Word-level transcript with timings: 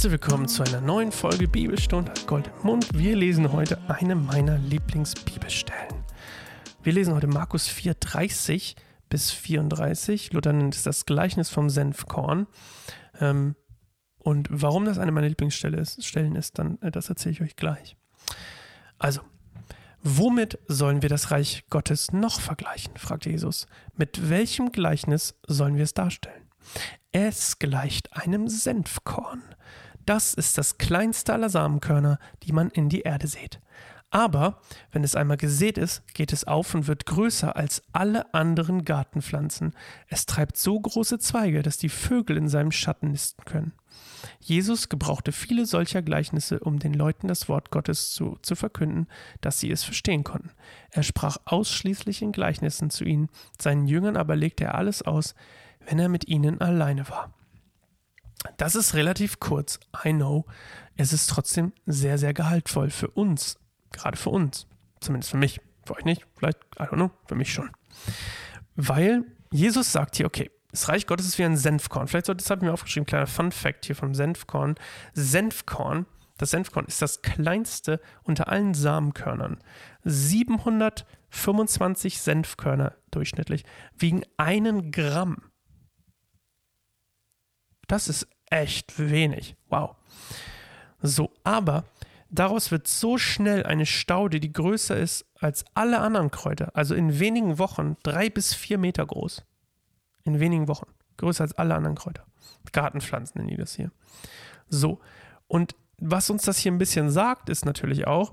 Herzlich 0.00 0.12
willkommen 0.12 0.48
zu 0.48 0.62
einer 0.62 0.80
neuen 0.80 1.12
Folge 1.12 1.46
Bibelstunde 1.46 2.10
Gold 2.26 2.46
im 2.46 2.66
Mund. 2.66 2.88
Wir 2.94 3.14
lesen 3.14 3.52
heute 3.52 3.78
eine 3.86 4.14
meiner 4.14 4.56
Lieblingsbibelstellen. 4.56 5.92
Wir 6.82 6.94
lesen 6.94 7.14
heute 7.14 7.26
Markus 7.26 7.68
4, 7.68 7.92
30 7.92 8.76
bis 9.10 9.30
34. 9.30 10.32
Luther 10.32 10.54
nennt 10.54 10.74
es 10.74 10.84
das 10.84 11.04
Gleichnis 11.04 11.50
vom 11.50 11.68
Senfkorn. 11.68 12.46
Ähm, 13.20 13.56
und 14.16 14.48
warum 14.50 14.86
das 14.86 14.96
eine 14.96 15.12
meiner 15.12 15.28
Lieblingsstellen 15.28 16.34
ist, 16.34 16.58
dann, 16.58 16.80
äh, 16.80 16.90
das 16.90 17.10
erzähle 17.10 17.32
ich 17.34 17.42
euch 17.42 17.56
gleich. 17.56 17.94
Also, 18.98 19.20
womit 20.02 20.58
sollen 20.66 21.02
wir 21.02 21.10
das 21.10 21.30
Reich 21.30 21.66
Gottes 21.68 22.10
noch 22.10 22.40
vergleichen? 22.40 22.96
fragt 22.96 23.26
Jesus. 23.26 23.66
Mit 23.96 24.30
welchem 24.30 24.72
Gleichnis 24.72 25.34
sollen 25.46 25.76
wir 25.76 25.84
es 25.84 25.92
darstellen? 25.92 26.48
Es 27.12 27.58
gleicht 27.58 28.16
einem 28.16 28.48
Senfkorn. 28.48 29.42
Das 30.10 30.34
ist 30.34 30.58
das 30.58 30.76
kleinste 30.76 31.32
aller 31.34 31.50
Samenkörner, 31.50 32.18
die 32.42 32.50
man 32.50 32.68
in 32.70 32.88
die 32.88 33.02
Erde 33.02 33.28
sät. 33.28 33.60
Aber 34.10 34.60
wenn 34.90 35.04
es 35.04 35.14
einmal 35.14 35.36
gesät 35.36 35.78
ist, 35.78 36.02
geht 36.14 36.32
es 36.32 36.42
auf 36.42 36.74
und 36.74 36.88
wird 36.88 37.06
größer 37.06 37.54
als 37.54 37.84
alle 37.92 38.34
anderen 38.34 38.84
Gartenpflanzen. 38.84 39.72
Es 40.08 40.26
treibt 40.26 40.56
so 40.56 40.80
große 40.80 41.20
Zweige, 41.20 41.62
dass 41.62 41.78
die 41.78 41.88
Vögel 41.88 42.38
in 42.38 42.48
seinem 42.48 42.72
Schatten 42.72 43.12
nisten 43.12 43.44
können. 43.44 43.72
Jesus 44.40 44.88
gebrauchte 44.88 45.30
viele 45.30 45.64
solcher 45.64 46.02
Gleichnisse, 46.02 46.58
um 46.58 46.80
den 46.80 46.94
Leuten 46.94 47.28
das 47.28 47.48
Wort 47.48 47.70
Gottes 47.70 48.10
zu, 48.10 48.36
zu 48.42 48.56
verkünden, 48.56 49.06
dass 49.42 49.60
sie 49.60 49.70
es 49.70 49.84
verstehen 49.84 50.24
konnten. 50.24 50.50
Er 50.90 51.04
sprach 51.04 51.36
ausschließlich 51.44 52.20
in 52.20 52.32
Gleichnissen 52.32 52.90
zu 52.90 53.04
ihnen, 53.04 53.28
seinen 53.62 53.86
Jüngern 53.86 54.16
aber 54.16 54.34
legte 54.34 54.64
er 54.64 54.74
alles 54.74 55.02
aus, 55.02 55.36
wenn 55.86 56.00
er 56.00 56.08
mit 56.08 56.26
ihnen 56.26 56.60
alleine 56.60 57.08
war. 57.08 57.32
Das 58.56 58.74
ist 58.74 58.94
relativ 58.94 59.40
kurz, 59.40 59.80
I 60.04 60.12
know. 60.12 60.46
Es 60.96 61.12
ist 61.12 61.28
trotzdem 61.28 61.72
sehr, 61.86 62.18
sehr 62.18 62.34
gehaltvoll 62.34 62.90
für 62.90 63.08
uns, 63.08 63.58
gerade 63.92 64.16
für 64.16 64.30
uns. 64.30 64.66
Zumindest 65.00 65.30
für 65.30 65.38
mich. 65.38 65.60
Für 65.86 65.96
euch 65.96 66.04
nicht, 66.04 66.26
vielleicht, 66.36 66.58
I 66.78 66.84
don't 66.84 66.96
know, 66.96 67.10
für 67.26 67.34
mich 67.34 67.52
schon. 67.52 67.70
Weil 68.76 69.24
Jesus 69.50 69.92
sagt 69.92 70.16
hier, 70.16 70.26
okay, 70.26 70.50
das 70.70 70.88
Reich 70.88 71.06
Gottes 71.06 71.26
ist 71.26 71.38
wie 71.38 71.44
ein 71.44 71.56
Senfkorn. 71.56 72.06
Vielleicht 72.06 72.26
sollte, 72.26 72.42
das 72.42 72.50
habe 72.50 72.60
ich 72.60 72.66
mir 72.66 72.72
aufgeschrieben, 72.72 73.06
kleiner 73.06 73.26
Fun 73.26 73.50
Fact 73.50 73.86
hier 73.86 73.96
vom 73.96 74.14
Senfkorn. 74.14 74.76
Senfkorn, 75.14 76.06
das 76.38 76.50
Senfkorn 76.50 76.86
ist 76.86 77.02
das 77.02 77.22
kleinste 77.22 78.00
unter 78.22 78.46
allen 78.48 78.74
Samenkörnern. 78.74 79.58
725 80.04 82.20
Senfkörner 82.20 82.94
durchschnittlich 83.10 83.64
wiegen 83.96 84.22
einen 84.36 84.92
Gramm. 84.92 85.49
Das 87.90 88.06
ist 88.06 88.28
echt 88.50 89.00
wenig. 89.00 89.56
Wow. 89.68 89.96
So, 91.02 91.32
aber 91.42 91.82
daraus 92.30 92.70
wird 92.70 92.86
so 92.86 93.18
schnell 93.18 93.64
eine 93.64 93.84
Staude, 93.84 94.38
die 94.38 94.52
größer 94.52 94.96
ist 94.96 95.26
als 95.40 95.64
alle 95.74 95.98
anderen 95.98 96.30
Kräuter, 96.30 96.70
also 96.74 96.94
in 96.94 97.18
wenigen 97.18 97.58
Wochen 97.58 97.96
drei 98.04 98.30
bis 98.30 98.54
vier 98.54 98.78
Meter 98.78 99.04
groß. 99.04 99.44
In 100.22 100.38
wenigen 100.38 100.68
Wochen. 100.68 100.86
Größer 101.16 101.42
als 101.42 101.54
alle 101.54 101.74
anderen 101.74 101.96
Kräuter. 101.96 102.24
Gartenpflanzen 102.70 103.38
nennen 103.38 103.50
die 103.50 103.56
das 103.56 103.74
hier. 103.74 103.90
So, 104.68 105.00
und 105.48 105.74
was 105.98 106.30
uns 106.30 106.44
das 106.44 106.58
hier 106.58 106.70
ein 106.70 106.78
bisschen 106.78 107.10
sagt, 107.10 107.48
ist 107.48 107.64
natürlich 107.64 108.06
auch, 108.06 108.32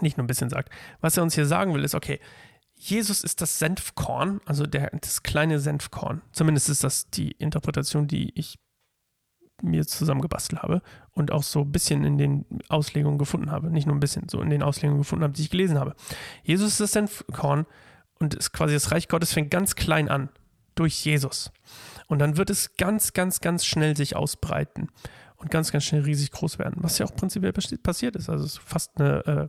nicht 0.00 0.18
nur 0.18 0.24
ein 0.24 0.28
bisschen 0.28 0.50
sagt, 0.50 0.70
was 1.00 1.16
er 1.16 1.24
uns 1.24 1.34
hier 1.34 1.46
sagen 1.46 1.74
will, 1.74 1.82
ist, 1.82 1.96
okay, 1.96 2.20
Jesus 2.82 3.22
ist 3.22 3.42
das 3.42 3.58
Senfkorn, 3.58 4.40
also 4.46 4.64
der, 4.64 4.88
das 4.98 5.22
kleine 5.22 5.60
Senfkorn. 5.60 6.22
Zumindest 6.32 6.70
ist 6.70 6.82
das 6.82 7.10
die 7.10 7.32
Interpretation, 7.32 8.08
die 8.08 8.32
ich 8.34 8.58
mir 9.60 9.86
zusammengebastelt 9.86 10.62
habe 10.62 10.80
und 11.10 11.30
auch 11.30 11.42
so 11.42 11.60
ein 11.60 11.72
bisschen 11.72 12.04
in 12.04 12.16
den 12.16 12.46
Auslegungen 12.70 13.18
gefunden 13.18 13.50
habe. 13.50 13.70
Nicht 13.70 13.86
nur 13.86 13.94
ein 13.94 14.00
bisschen, 14.00 14.30
so 14.30 14.40
in 14.40 14.48
den 14.48 14.62
Auslegungen 14.62 15.02
gefunden 15.02 15.24
habe, 15.24 15.34
die 15.34 15.42
ich 15.42 15.50
gelesen 15.50 15.78
habe. 15.78 15.94
Jesus 16.42 16.72
ist 16.72 16.80
das 16.80 16.92
Senfkorn 16.92 17.66
und 18.18 18.32
ist 18.32 18.52
quasi 18.52 18.72
das 18.72 18.90
Reich 18.90 19.08
Gottes 19.08 19.34
fängt 19.34 19.50
ganz 19.50 19.76
klein 19.76 20.08
an 20.08 20.30
durch 20.74 21.04
Jesus. 21.04 21.52
Und 22.06 22.18
dann 22.18 22.38
wird 22.38 22.48
es 22.48 22.78
ganz, 22.78 23.12
ganz, 23.12 23.42
ganz 23.42 23.66
schnell 23.66 23.94
sich 23.94 24.16
ausbreiten 24.16 24.88
und 25.36 25.50
ganz, 25.50 25.70
ganz 25.70 25.84
schnell 25.84 26.04
riesig 26.04 26.30
groß 26.30 26.58
werden, 26.58 26.76
was 26.78 26.96
ja 26.96 27.04
auch 27.04 27.14
prinzipiell 27.14 27.52
passiert 27.52 28.16
ist. 28.16 28.30
Also 28.30 28.46
es 28.46 28.52
ist 28.52 28.60
fast 28.60 28.98
eine, 28.98 29.26
äh, 29.26 29.48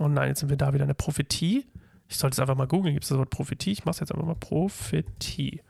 oh 0.00 0.08
nein, 0.08 0.28
jetzt 0.28 0.40
sind 0.40 0.48
wir 0.48 0.56
da 0.56 0.72
wieder 0.72 0.84
eine 0.84 0.94
Prophetie 0.94 1.66
ich 2.08 2.16
sollte 2.16 2.34
es 2.34 2.40
einfach 2.40 2.56
mal 2.56 2.66
googeln. 2.66 2.94
Gibt 2.94 3.04
es 3.04 3.08
das 3.08 3.18
Wort 3.18 3.30
Prophetie? 3.30 3.72
Ich 3.72 3.84
mache 3.84 3.94
es 3.94 4.00
jetzt 4.00 4.12
einfach 4.12 4.26
mal 4.26 4.34
Prophetie. 4.34 5.62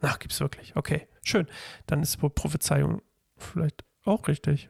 Ach, 0.00 0.18
gibt 0.18 0.32
es 0.32 0.40
wirklich. 0.40 0.76
Okay, 0.76 1.08
schön. 1.24 1.46
Dann 1.86 2.02
ist 2.02 2.18
Prophezeiung 2.18 3.02
vielleicht 3.36 3.84
auch 4.04 4.28
richtig. 4.28 4.68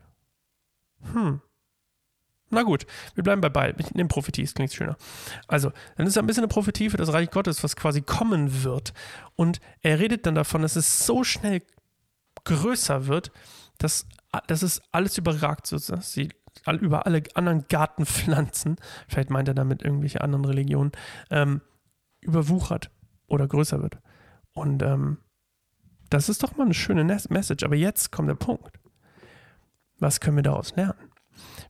Hm. 1.13 1.41
Na 2.51 2.63
gut, 2.63 2.87
wir 3.15 3.23
bleiben 3.23 3.43
bei 3.43 3.51
beiden. 3.51 3.79
Ich 3.85 3.93
nehme 3.93 4.09
Prophetie, 4.09 4.43
das 4.43 4.55
klingt 4.55 4.73
schöner. 4.73 4.97
Also, 5.49 5.71
dann 5.97 6.07
ist 6.07 6.15
es 6.15 6.19
ein 6.19 6.27
bisschen 6.27 6.45
eine 6.45 6.49
Prophetie 6.49 6.89
für 6.89 6.97
das 6.97 7.13
Reich 7.13 7.31
Gottes, 7.31 7.63
was 7.63 7.77
quasi 7.77 8.01
kommen 8.01 8.65
wird. 8.65 8.95
Und 9.37 9.61
er 9.83 9.99
redet 9.99 10.25
dann 10.25 10.35
davon, 10.35 10.63
dass 10.63 10.77
es 10.77 11.05
so 11.05 11.25
schnell 11.25 11.63
größer 12.45 13.07
wird, 13.07 13.33
dass, 13.77 14.07
dass 14.47 14.63
es 14.63 14.81
alles 14.93 15.19
überragt, 15.19 15.67
sozusagen. 15.67 16.03
Die 16.17 16.31
über 16.81 17.07
alle 17.07 17.23
anderen 17.35 17.67
Gartenpflanzen, 17.69 18.77
vielleicht 19.09 19.31
meint 19.31 19.49
er 19.49 19.55
damit 19.55 19.83
irgendwelche 19.83 20.21
anderen 20.21 20.45
Religionen, 20.45 20.93
ähm, 21.31 21.61
überwuchert 22.21 22.91
oder 23.27 23.47
größer 23.47 23.83
wird. 23.83 23.99
Und 24.53 24.83
ähm, 24.83 25.19
das 26.11 26.29
ist 26.29 26.43
doch 26.43 26.57
mal 26.57 26.65
eine 26.65 26.75
schöne 26.75 27.05
Message. 27.05 27.65
Aber 27.65 27.77
jetzt 27.77 28.11
kommt 28.11 28.29
der 28.29 28.35
Punkt. 28.35 28.81
Was 29.99 30.21
können 30.21 30.37
wir 30.37 30.43
daraus 30.43 30.75
lernen? 30.77 30.99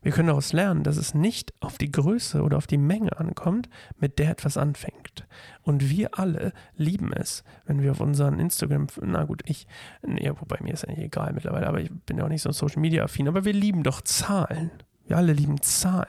Wir 0.01 0.11
können 0.11 0.27
daraus 0.27 0.53
lernen, 0.53 0.83
dass 0.83 0.97
es 0.97 1.13
nicht 1.13 1.53
auf 1.59 1.77
die 1.77 1.91
Größe 1.91 2.41
oder 2.41 2.57
auf 2.57 2.67
die 2.67 2.77
Menge 2.77 3.17
ankommt, 3.19 3.69
mit 3.97 4.19
der 4.19 4.31
etwas 4.31 4.57
anfängt. 4.57 5.27
Und 5.61 5.89
wir 5.89 6.17
alle 6.17 6.53
lieben 6.75 7.13
es, 7.13 7.43
wenn 7.65 7.81
wir 7.81 7.91
auf 7.91 7.99
unseren 7.99 8.39
Instagram, 8.39 8.87
na 9.01 9.25
gut, 9.25 9.41
ich, 9.45 9.67
nee, 10.05 10.31
wobei 10.39 10.57
mir 10.61 10.73
ist 10.73 10.87
eigentlich 10.87 11.05
egal 11.05 11.33
mittlerweile, 11.33 11.67
aber 11.67 11.81
ich 11.81 11.91
bin 12.05 12.17
ja 12.17 12.25
auch 12.25 12.29
nicht 12.29 12.41
so 12.41 12.51
Social 12.51 12.81
Media 12.81 13.03
affin, 13.03 13.27
aber 13.27 13.45
wir 13.45 13.53
lieben 13.53 13.83
doch 13.83 14.01
Zahlen. 14.01 14.71
Wir 15.05 15.17
alle 15.17 15.33
lieben 15.33 15.59
Zahlen. 15.61 16.07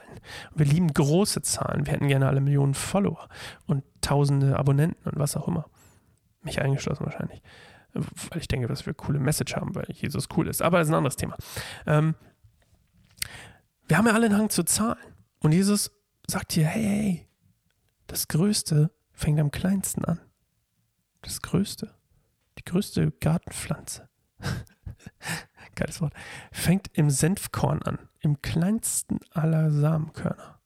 Wir 0.53 0.67
lieben 0.67 0.93
große 0.93 1.41
Zahlen. 1.41 1.87
Wir 1.87 1.93
hätten 1.93 2.07
gerne 2.07 2.27
alle 2.27 2.39
Millionen 2.39 2.75
Follower 2.75 3.27
und 3.65 3.83
tausende 4.01 4.59
Abonnenten 4.59 5.09
und 5.09 5.17
was 5.17 5.35
auch 5.35 5.47
immer. 5.47 5.65
Mich 6.43 6.61
eingeschlossen 6.61 7.05
wahrscheinlich. 7.05 7.41
Weil 7.93 8.39
ich 8.39 8.47
denke, 8.47 8.67
dass 8.67 8.85
wir 8.85 8.93
coole 8.93 9.19
Message 9.19 9.55
haben, 9.55 9.75
weil 9.75 9.87
Jesus 9.91 10.29
cool 10.37 10.47
ist. 10.47 10.61
Aber 10.61 10.77
das 10.77 10.87
ist 10.87 10.91
ein 10.91 10.97
anderes 10.97 11.15
Thema. 11.15 11.35
Ähm, 11.87 12.15
wir 13.91 13.97
haben 13.97 14.07
ja 14.07 14.13
alle 14.13 14.27
einen 14.27 14.37
Hang 14.37 14.49
zu 14.49 14.63
Zahlen. 14.63 15.03
Und 15.39 15.51
Jesus 15.51 15.91
sagt 16.25 16.53
hier, 16.53 16.65
hey, 16.65 16.81
hey, 16.81 17.27
das 18.07 18.29
Größte 18.29 18.89
fängt 19.11 19.37
am 19.37 19.51
kleinsten 19.51 20.05
an. 20.05 20.21
Das 21.19 21.41
Größte. 21.41 21.93
Die 22.57 22.63
größte 22.63 23.11
Gartenpflanze. 23.11 24.07
Geiles 25.75 25.99
Wort. 25.99 26.13
Fängt 26.53 26.87
im 26.93 27.09
Senfkorn 27.09 27.81
an. 27.81 28.07
Im 28.21 28.41
kleinsten 28.41 29.19
aller 29.31 29.71
Samenkörner. 29.71 30.61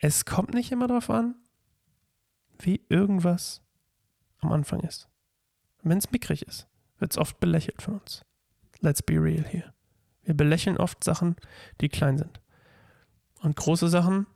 Es 0.00 0.24
kommt 0.24 0.54
nicht 0.54 0.72
immer 0.72 0.88
darauf 0.88 1.08
an, 1.08 1.36
wie 2.58 2.84
irgendwas 2.88 3.62
am 4.38 4.50
Anfang 4.50 4.80
ist. 4.80 5.08
Wenn 5.84 5.98
es 5.98 6.10
mickrig 6.10 6.42
ist, 6.48 6.66
wird 6.98 7.12
es 7.12 7.18
oft 7.18 7.38
belächelt 7.38 7.80
von 7.80 8.00
uns. 8.00 8.24
Let's 8.80 9.04
be 9.04 9.22
real 9.22 9.44
here. 9.44 9.72
Wir 10.22 10.34
belächeln 10.34 10.76
oft 10.76 11.02
Sachen, 11.02 11.36
die 11.80 11.88
klein 11.88 12.18
sind. 12.18 12.40
Und 13.40 13.56
große 13.56 13.88
Sachen 13.88 14.26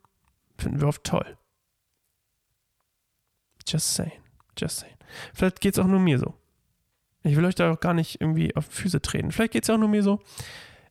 finden 0.58 0.80
wir 0.80 0.88
oft 0.88 1.04
toll. 1.04 1.36
Just 3.66 3.94
saying. 3.94 4.12
Just 4.58 4.80
saying. 4.80 4.96
Vielleicht 5.32 5.60
geht 5.60 5.74
es 5.74 5.78
auch 5.78 5.86
nur 5.86 6.00
mir 6.00 6.18
so. 6.18 6.34
Ich 7.22 7.36
will 7.36 7.44
euch 7.44 7.54
da 7.54 7.72
auch 7.72 7.80
gar 7.80 7.94
nicht 7.94 8.20
irgendwie 8.20 8.54
auf 8.54 8.66
Füße 8.66 9.00
treten. 9.00 9.32
Vielleicht 9.32 9.52
geht 9.52 9.64
es 9.64 9.70
auch 9.70 9.78
nur 9.78 9.88
mir 9.88 10.02
so. 10.02 10.20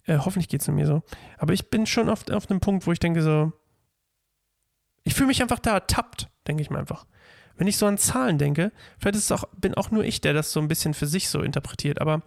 Äh, 0.06 0.18
hoffentlich 0.18 0.50
geht 0.50 0.62
es 0.62 0.68
nur 0.68 0.75
mir 0.75 0.88
so. 0.88 1.04
Aber 1.38 1.54
ich 1.54 1.69
bin 1.69 1.86
schon 1.86 2.10
oft 2.10 2.31
auf 2.31 2.50
einem 2.50 2.60
Punkt, 2.60 2.88
wo 2.88 2.92
ich 2.92 3.00
denke 3.00 3.22
so, 3.22 3.54
ich 5.04 5.13
fühle 5.13 5.28
mich 5.28 5.42
einfach 5.42 5.60
da 5.60 5.74
ertappt, 5.74 6.30
denke 6.48 6.62
ich 6.62 6.69
mir 6.69 6.80
einfach. 6.80 7.06
Wenn 7.56 7.68
ich 7.68 7.78
so 7.78 7.86
an 7.86 7.98
Zahlen 7.98 8.38
denke, 8.38 8.72
vielleicht 8.98 9.16
ist 9.16 9.25
es 9.25 9.31
auch, 9.31 9.44
bin 9.56 9.75
auch 9.75 9.92
nur 9.92 10.04
ich, 10.04 10.22
der 10.22 10.34
das 10.34 10.51
so 10.51 10.60
ein 10.60 10.68
bisschen 10.68 10.94
für 10.94 11.06
sich 11.06 11.30
so 11.30 11.42
interpretiert, 11.42 12.01
aber 12.01 12.24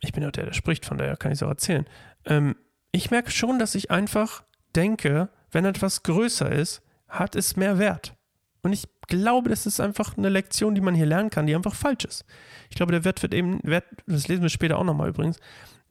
ich 0.00 0.12
bin 0.12 0.22
ja 0.22 0.30
der, 0.30 0.46
der 0.46 0.52
spricht, 0.52 0.86
von 0.86 0.98
daher 0.98 1.16
kann 1.16 1.32
ich 1.32 1.38
es 1.38 1.42
auch 1.42 1.48
erzählen. 1.48 1.86
Ähm, 2.24 2.56
ich 2.92 3.10
merke 3.10 3.30
schon, 3.30 3.58
dass 3.58 3.74
ich 3.74 3.90
einfach 3.90 4.44
denke, 4.74 5.28
wenn 5.50 5.64
etwas 5.64 6.02
größer 6.02 6.50
ist, 6.50 6.82
hat 7.08 7.36
es 7.36 7.56
mehr 7.56 7.78
Wert. 7.78 8.16
Und 8.62 8.72
ich 8.72 8.88
glaube, 9.08 9.48
das 9.48 9.66
ist 9.66 9.80
einfach 9.80 10.16
eine 10.16 10.28
Lektion, 10.28 10.74
die 10.74 10.80
man 10.80 10.94
hier 10.94 11.06
lernen 11.06 11.30
kann, 11.30 11.46
die 11.46 11.54
einfach 11.54 11.74
falsch 11.74 12.04
ist. 12.04 12.24
Ich 12.68 12.76
glaube, 12.76 12.92
der 12.92 13.04
Wert 13.04 13.22
wird 13.22 13.34
eben, 13.34 13.60
Wert, 13.62 13.84
das 14.06 14.28
lesen 14.28 14.42
wir 14.42 14.48
später 14.50 14.78
auch 14.78 14.84
nochmal 14.84 15.08
übrigens, 15.08 15.38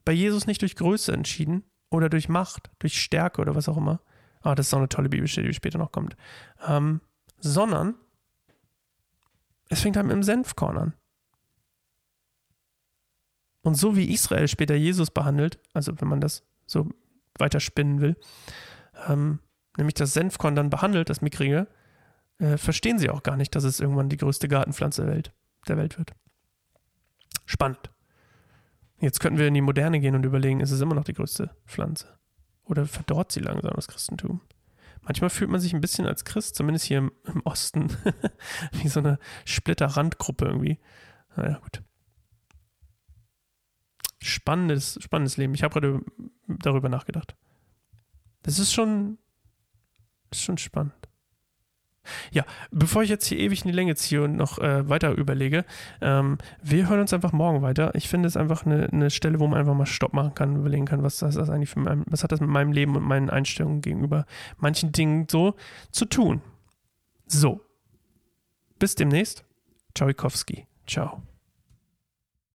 bei 0.04 0.12
Jesus 0.12 0.46
nicht 0.46 0.62
durch 0.62 0.76
Größe 0.76 1.12
entschieden 1.12 1.64
oder 1.90 2.08
durch 2.08 2.28
Macht, 2.28 2.70
durch 2.78 3.00
Stärke 3.00 3.40
oder 3.40 3.54
was 3.54 3.68
auch 3.68 3.76
immer. 3.76 4.00
Ah, 4.42 4.54
das 4.54 4.68
ist 4.68 4.74
auch 4.74 4.78
eine 4.78 4.88
tolle 4.88 5.10
Bibelstelle, 5.10 5.48
die 5.48 5.54
später 5.54 5.78
noch 5.78 5.92
kommt. 5.92 6.16
Ähm, 6.66 7.00
sondern 7.38 7.94
es 9.68 9.82
fängt 9.82 9.96
halt 9.96 10.06
mit 10.06 10.14
dem 10.14 10.22
Senfkorn 10.22 10.78
an. 10.78 10.94
Und 13.62 13.74
so 13.74 13.96
wie 13.96 14.12
Israel 14.12 14.48
später 14.48 14.74
Jesus 14.74 15.10
behandelt, 15.10 15.58
also 15.74 16.00
wenn 16.00 16.08
man 16.08 16.20
das 16.20 16.42
so 16.66 16.88
weiter 17.38 17.60
spinnen 17.60 18.00
will, 18.00 18.16
ähm, 19.06 19.40
nämlich 19.76 19.94
das 19.94 20.12
Senfkorn 20.12 20.54
dann 20.54 20.70
behandelt, 20.70 21.10
das 21.10 21.20
Mickrige, 21.20 21.66
äh, 22.38 22.56
verstehen 22.56 22.98
sie 22.98 23.10
auch 23.10 23.22
gar 23.22 23.36
nicht, 23.36 23.54
dass 23.54 23.64
es 23.64 23.80
irgendwann 23.80 24.08
die 24.08 24.16
größte 24.16 24.48
Gartenpflanze 24.48 25.04
der 25.04 25.14
Welt, 25.14 25.32
der 25.68 25.76
Welt 25.76 25.98
wird. 25.98 26.12
Spannend. 27.44 27.90
Jetzt 29.00 29.20
könnten 29.20 29.38
wir 29.38 29.46
in 29.46 29.54
die 29.54 29.60
Moderne 29.60 30.00
gehen 30.00 30.14
und 30.14 30.24
überlegen, 30.24 30.60
ist 30.60 30.70
es 30.70 30.80
immer 30.80 30.94
noch 30.94 31.04
die 31.04 31.14
größte 31.14 31.50
Pflanze? 31.66 32.06
Oder 32.64 32.86
verdorrt 32.86 33.32
sie 33.32 33.40
langsam 33.40 33.72
das 33.74 33.88
Christentum? 33.88 34.40
Manchmal 35.02 35.30
fühlt 35.30 35.50
man 35.50 35.60
sich 35.60 35.72
ein 35.74 35.80
bisschen 35.80 36.06
als 36.06 36.24
Christ, 36.24 36.54
zumindest 36.54 36.84
hier 36.84 36.98
im, 36.98 37.12
im 37.24 37.40
Osten, 37.44 37.88
wie 38.72 38.88
so 38.88 39.00
eine 39.00 39.18
Splitter-Randgruppe 39.46 40.44
irgendwie. 40.44 40.78
Naja, 41.36 41.58
gut. 41.62 41.82
Spannendes, 44.20 44.98
spannendes 45.02 45.36
Leben. 45.36 45.54
Ich 45.54 45.62
habe 45.62 45.72
gerade 45.72 46.00
darüber 46.46 46.88
nachgedacht. 46.88 47.34
Das 48.42 48.58
ist 48.58 48.72
schon, 48.72 49.18
ist 50.30 50.42
schon 50.42 50.58
spannend. 50.58 50.94
Ja, 52.32 52.44
bevor 52.70 53.02
ich 53.02 53.10
jetzt 53.10 53.26
hier 53.26 53.38
ewig 53.38 53.62
in 53.62 53.68
die 53.68 53.76
Länge 53.76 53.94
ziehe 53.94 54.22
und 54.22 54.36
noch 54.36 54.58
äh, 54.58 54.88
weiter 54.88 55.12
überlege, 55.12 55.64
ähm, 56.00 56.38
wir 56.62 56.88
hören 56.88 57.00
uns 57.00 57.12
einfach 57.12 57.32
morgen 57.32 57.62
weiter. 57.62 57.94
Ich 57.94 58.08
finde 58.08 58.26
es 58.26 58.36
einfach 58.36 58.64
eine, 58.64 58.88
eine, 58.90 59.10
Stelle, 59.10 59.38
wo 59.38 59.46
man 59.46 59.60
einfach 59.60 59.74
mal 59.74 59.86
Stopp 59.86 60.12
machen 60.12 60.34
kann, 60.34 60.56
überlegen 60.56 60.86
kann, 60.86 61.02
was 61.02 61.18
das 61.18 61.36
eigentlich 61.36 61.70
für 61.70 61.80
mein, 61.80 62.04
was 62.06 62.22
hat 62.22 62.32
das 62.32 62.40
mit 62.40 62.50
meinem 62.50 62.72
Leben 62.72 62.96
und 62.96 63.04
meinen 63.04 63.30
Einstellungen 63.30 63.80
gegenüber 63.80 64.26
manchen 64.56 64.92
Dingen 64.92 65.26
so 65.30 65.54
zu 65.90 66.06
tun. 66.06 66.40
So. 67.26 67.60
Bis 68.78 68.94
demnächst. 68.94 69.44
Ciao, 69.94 70.10
Ciao. 70.86 71.22